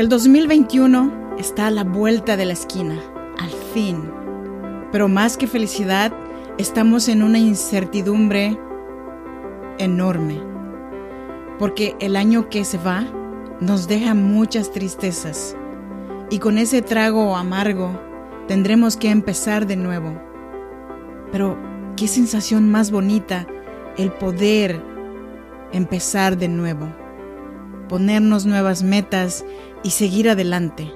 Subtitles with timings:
[0.00, 2.98] El 2021 está a la vuelta de la esquina,
[3.38, 4.10] al fin.
[4.90, 6.10] Pero más que felicidad,
[6.56, 8.58] estamos en una incertidumbre
[9.76, 10.40] enorme.
[11.58, 13.04] Porque el año que se va
[13.60, 15.54] nos deja muchas tristezas.
[16.30, 18.00] Y con ese trago amargo
[18.48, 20.18] tendremos que empezar de nuevo.
[21.30, 21.58] Pero
[21.98, 23.46] qué sensación más bonita
[23.98, 24.82] el poder
[25.72, 26.90] empezar de nuevo,
[27.90, 29.44] ponernos nuevas metas
[29.82, 30.92] y seguir adelante.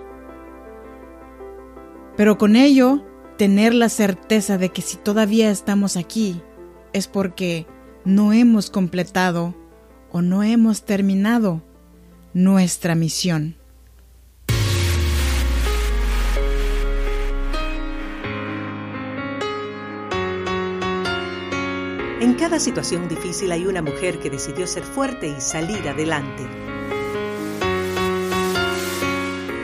[2.17, 3.03] Pero con ello,
[3.37, 6.41] tener la certeza de que si todavía estamos aquí,
[6.93, 7.67] es porque
[8.05, 9.57] no hemos completado
[10.13, 11.65] o no hemos terminado
[12.33, 13.57] nuestra misión.
[22.21, 26.45] En cada situación difícil hay una mujer que decidió ser fuerte y salir adelante.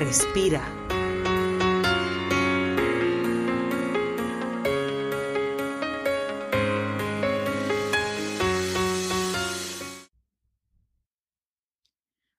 [0.00, 0.60] respira.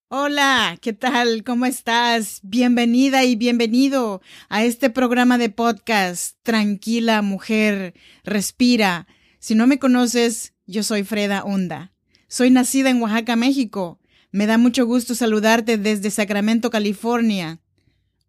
[0.09, 1.43] Hola, ¿qué tal?
[1.45, 2.41] ¿Cómo estás?
[2.43, 7.93] Bienvenida y bienvenido a este programa de podcast Tranquila Mujer,
[8.25, 9.07] Respira
[9.41, 11.93] si no me conoces, yo soy Freda Honda.
[12.27, 13.99] Soy nacida en Oaxaca, México.
[14.31, 17.59] Me da mucho gusto saludarte desde Sacramento, California.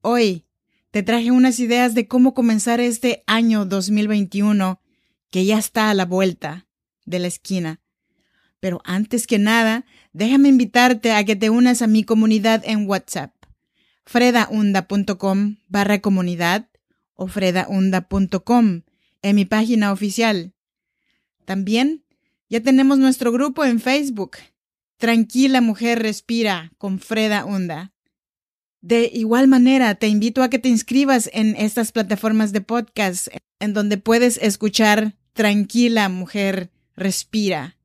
[0.00, 0.44] Hoy
[0.90, 4.80] te traje unas ideas de cómo comenzar este año 2021
[5.30, 6.66] que ya está a la vuelta
[7.04, 7.80] de la esquina.
[8.58, 13.32] Pero antes que nada, déjame invitarte a que te unas a mi comunidad en WhatsApp.
[14.04, 16.69] fredaunda.com barra comunidad
[17.14, 18.82] o fredaunda.com
[19.22, 20.52] en mi página oficial.
[21.44, 22.04] También
[22.48, 24.32] ya tenemos nuestro grupo en Facebook.
[25.02, 27.92] Tranquila Mujer Respira con Freda Hunda.
[28.82, 33.26] De igual manera, te invito a que te inscribas en estas plataformas de podcast
[33.58, 37.76] en donde puedes escuchar Tranquila Mujer Respira.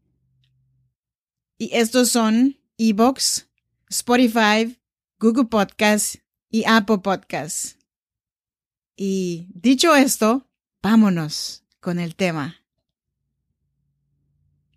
[1.57, 3.47] Y estos son Evox,
[3.89, 4.77] Spotify,
[5.19, 6.19] Google Podcasts
[6.51, 7.79] y Apple Podcasts.
[8.95, 10.47] Y dicho esto,
[10.83, 12.57] vámonos con el tema.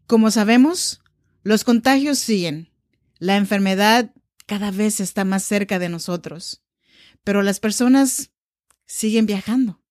[0.07, 1.03] Como sabemos,
[1.43, 2.71] los contagios siguen.
[3.19, 4.13] La enfermedad
[4.47, 6.63] cada vez está más cerca de nosotros,
[7.23, 8.33] pero las personas
[8.87, 9.83] siguen viajando.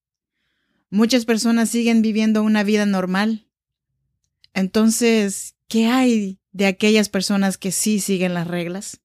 [0.90, 3.48] Muchas personas siguen viviendo una vida normal.
[4.54, 9.02] Entonces, ¿qué hay de aquellas personas que sí siguen las reglas?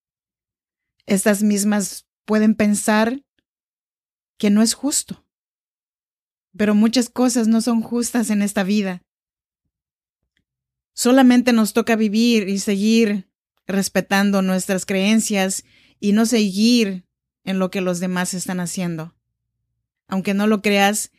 [1.06, 3.22] Estas mismas pueden pensar
[4.38, 5.24] que no es justo.
[6.56, 9.03] Pero muchas cosas no son justas en esta vida.
[10.94, 13.28] Solamente nos toca vivir y seguir
[13.66, 15.64] respetando nuestras creencias
[15.98, 17.04] y no seguir
[17.44, 19.14] en lo que los demás están haciendo.
[20.06, 21.10] Aunque no lo creas,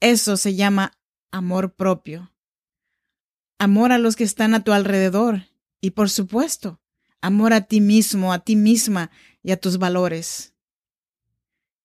[0.00, 0.92] eso se llama
[1.32, 2.32] amor propio.
[3.58, 5.48] Amor a los que están a tu alrededor
[5.80, 6.80] y, por supuesto,
[7.20, 9.10] amor a ti mismo, a ti misma
[9.42, 10.54] y a tus valores.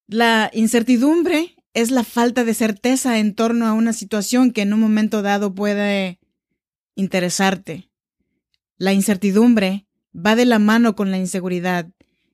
[0.06, 4.80] La incertidumbre es la falta de certeza en torno a una situación que en un
[4.80, 6.20] momento dado puede
[6.96, 7.90] interesarte.
[8.78, 11.90] La incertidumbre va de la mano con la inseguridad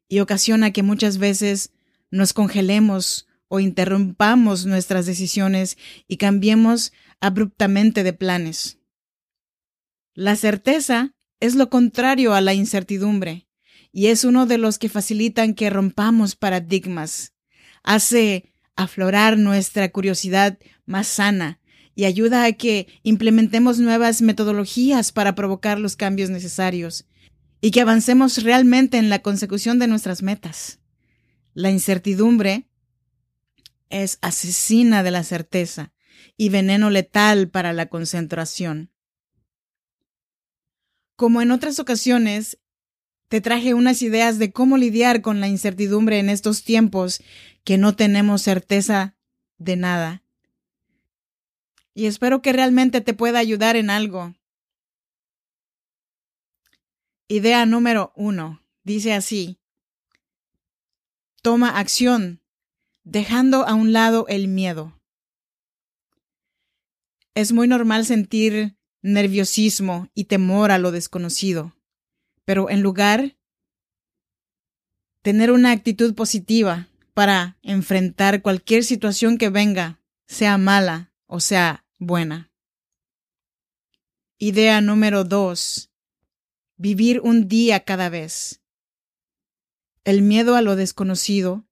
[0.07, 1.71] y ocasiona que muchas veces
[2.11, 5.77] nos congelemos o interrumpamos nuestras decisiones
[6.07, 8.77] y cambiemos abruptamente de planes.
[10.13, 13.47] La certeza es lo contrario a la incertidumbre
[13.91, 17.33] y es uno de los que facilitan que rompamos paradigmas.
[17.83, 21.58] Hace aflorar nuestra curiosidad más sana
[21.99, 27.05] y ayuda a que implementemos nuevas metodologías para provocar los cambios necesarios
[27.59, 30.79] y que avancemos realmente en la consecución de nuestras metas.
[31.53, 32.69] La incertidumbre
[33.89, 35.91] es asesina de la certeza
[36.37, 38.93] y veneno letal para la concentración.
[41.17, 42.59] Como en otras ocasiones,
[43.27, 47.21] te traje unas ideas de cómo lidiar con la incertidumbre en estos tiempos
[47.65, 49.17] que no tenemos certeza
[49.57, 50.23] de nada
[51.93, 54.35] y espero que realmente te pueda ayudar en algo.
[57.27, 58.63] Idea número uno.
[58.83, 59.59] Dice así.
[61.41, 62.41] toma acción,
[63.03, 64.99] dejando a un lado el miedo.
[67.35, 71.75] Es muy normal sentir nerviosismo y temor a lo desconocido,
[72.45, 73.37] pero en lugar
[75.21, 82.51] tener una actitud positiva para enfrentar cualquier situación que venga, sea mala o sea buena.
[84.39, 85.91] Idea número dos.
[86.75, 88.61] Vivir un día cada vez.
[90.03, 91.67] El miedo a lo desconocido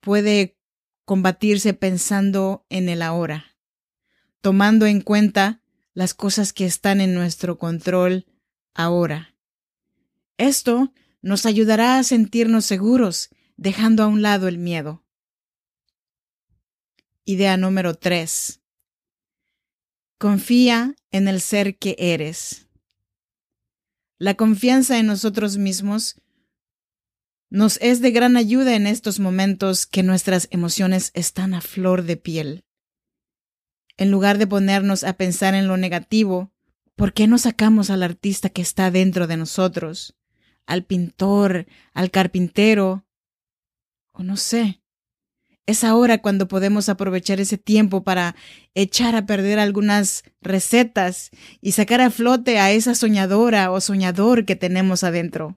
[0.00, 0.56] puede
[1.04, 3.56] combatirse pensando en el ahora,
[4.40, 5.62] tomando en cuenta
[5.92, 8.24] las cosas que están en nuestro control
[8.72, 9.36] ahora.
[10.38, 15.04] Esto nos ayudará a sentirnos seguros, dejando a un lado el miedo.
[17.26, 18.61] Idea número 3.
[20.22, 22.68] Confía en el ser que eres.
[24.18, 26.22] La confianza en nosotros mismos
[27.50, 32.16] nos es de gran ayuda en estos momentos que nuestras emociones están a flor de
[32.16, 32.64] piel.
[33.96, 36.52] En lugar de ponernos a pensar en lo negativo,
[36.94, 40.16] ¿por qué no sacamos al artista que está dentro de nosotros?
[40.66, 43.08] Al pintor, al carpintero,
[44.12, 44.81] o no sé.
[45.64, 48.34] Es ahora cuando podemos aprovechar ese tiempo para
[48.74, 51.30] echar a perder algunas recetas
[51.60, 55.56] y sacar a flote a esa soñadora o soñador que tenemos adentro.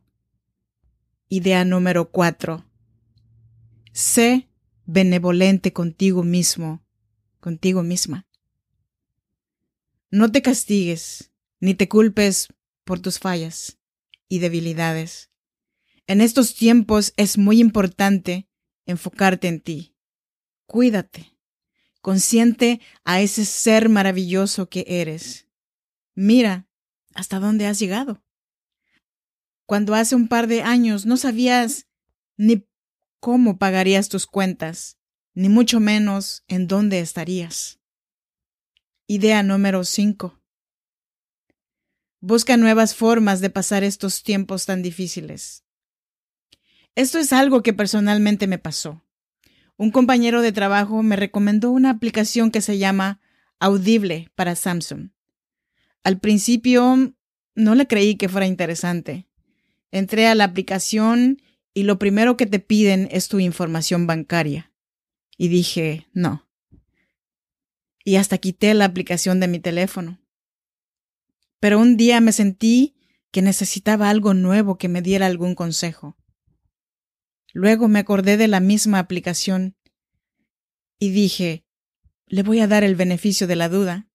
[1.27, 2.65] Idea número cuatro.
[3.93, 4.47] Sé
[4.85, 6.85] benevolente contigo mismo,
[7.39, 8.27] contigo misma.
[10.11, 12.49] No te castigues, ni te culpes
[12.83, 13.79] por tus fallas
[14.29, 15.31] y debilidades.
[16.05, 18.47] En estos tiempos es muy importante
[18.85, 19.94] enfocarte en ti.
[20.65, 21.37] Cuídate,
[22.01, 25.47] consciente a ese ser maravilloso que eres.
[26.13, 26.67] Mira
[27.13, 28.25] hasta dónde has llegado
[29.65, 31.87] cuando hace un par de años no sabías
[32.37, 32.67] ni
[33.19, 34.97] cómo pagarías tus cuentas,
[35.33, 37.79] ni mucho menos en dónde estarías.
[39.07, 40.41] Idea número 5.
[42.19, 45.63] Busca nuevas formas de pasar estos tiempos tan difíciles.
[46.95, 49.04] Esto es algo que personalmente me pasó.
[49.77, 53.19] Un compañero de trabajo me recomendó una aplicación que se llama
[53.59, 55.09] Audible para Samsung.
[56.03, 57.13] Al principio
[57.55, 59.27] no le creí que fuera interesante,
[59.95, 61.41] Entré a la aplicación
[61.73, 64.73] y lo primero que te piden es tu información bancaria.
[65.37, 66.49] Y dije, no.
[68.03, 70.19] Y hasta quité la aplicación de mi teléfono.
[71.61, 72.97] Pero un día me sentí
[73.31, 76.17] que necesitaba algo nuevo que me diera algún consejo.
[77.55, 79.77] Luego me acordé de la misma aplicación
[80.99, 81.63] y dije,
[82.27, 84.09] le voy a dar el beneficio de la duda.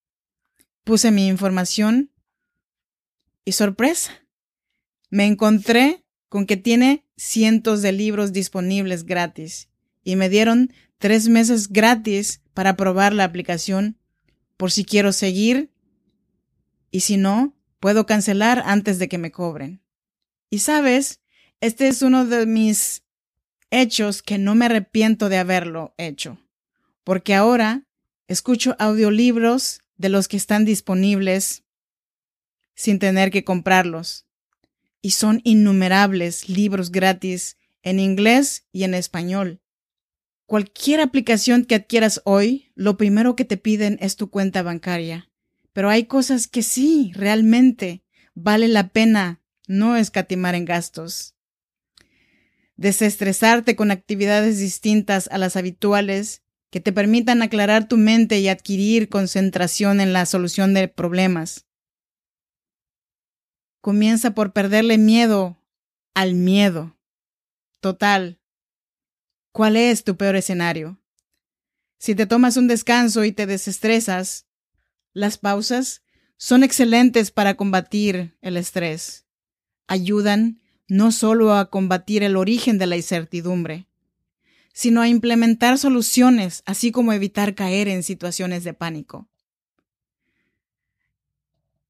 [0.83, 2.11] Puse mi información
[3.43, 4.27] y sorpresa,
[5.09, 9.69] me encontré con que tiene cientos de libros disponibles gratis
[10.03, 13.97] y me dieron tres meses gratis para probar la aplicación
[14.55, 15.73] por si quiero seguir
[16.91, 19.81] y si no, puedo cancelar antes de que me cobren.
[20.51, 21.21] Y sabes,
[21.59, 23.00] este es uno de mis
[23.71, 26.37] hechos que no me arrepiento de haberlo hecho,
[27.03, 27.83] porque ahora
[28.27, 31.63] escucho audiolibros de los que están disponibles
[32.75, 34.25] sin tener que comprarlos
[35.01, 39.61] y son innumerables libros gratis en inglés y en español.
[40.45, 45.29] Cualquier aplicación que adquieras hoy, lo primero que te piden es tu cuenta bancaria.
[45.73, 48.03] Pero hay cosas que sí, realmente,
[48.33, 51.35] vale la pena no escatimar en gastos.
[52.81, 59.07] Desestresarte con actividades distintas a las habituales que te permitan aclarar tu mente y adquirir
[59.07, 61.67] concentración en la solución de problemas.
[63.81, 65.61] Comienza por perderle miedo
[66.15, 66.97] al miedo.
[67.81, 68.39] Total.
[69.51, 70.99] ¿Cuál es tu peor escenario?
[71.99, 74.47] Si te tomas un descanso y te desestresas,
[75.13, 76.01] las pausas
[76.35, 79.27] son excelentes para combatir el estrés.
[79.85, 80.61] Ayudan
[80.91, 83.87] no solo a combatir el origen de la incertidumbre,
[84.73, 89.27] sino a implementar soluciones, así como evitar caer en situaciones de pánico.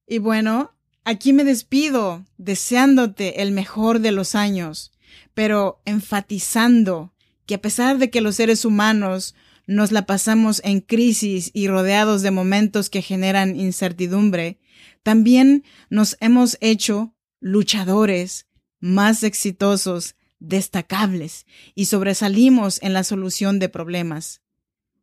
[0.07, 4.91] Y bueno, Aquí me despido deseándote el mejor de los años,
[5.33, 7.13] pero enfatizando
[7.47, 9.33] que a pesar de que los seres humanos
[9.65, 14.59] nos la pasamos en crisis y rodeados de momentos que generan incertidumbre,
[15.01, 18.45] también nos hemos hecho luchadores
[18.81, 21.45] más exitosos, destacables
[21.75, 24.41] y sobresalimos en la solución de problemas.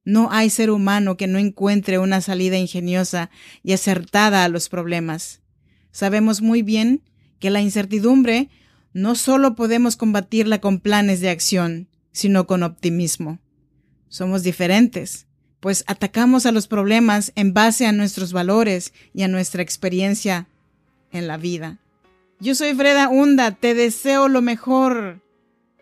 [0.05, 3.31] No hay ser humano que no encuentre una salida ingeniosa
[3.63, 5.41] y acertada a los problemas.
[5.93, 7.03] Sabemos muy bien
[7.39, 8.51] que la incertidumbre
[8.93, 13.39] no solo podemos combatirla con planes de acción, sino con optimismo.
[14.09, 15.27] Somos diferentes,
[15.61, 20.49] pues atacamos a los problemas en base a nuestros valores y a nuestra experiencia
[21.13, 21.79] en la vida.
[22.41, 25.21] Yo soy Freda Hunda, te deseo lo mejor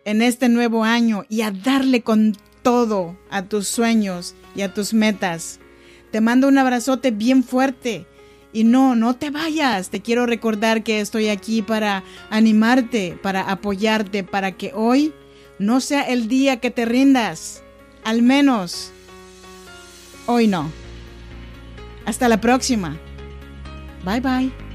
[0.05, 4.93] en este nuevo año y a darle con todo a tus sueños y a tus
[4.93, 5.59] metas.
[6.11, 8.07] Te mando un abrazote bien fuerte.
[8.53, 9.89] Y no, no te vayas.
[9.89, 15.13] Te quiero recordar que estoy aquí para animarte, para apoyarte, para que hoy
[15.59, 17.61] no sea el día que te rindas.
[18.03, 18.91] Al menos
[20.25, 20.71] hoy no.
[22.05, 22.97] Hasta la próxima.
[24.03, 24.66] Bye bye.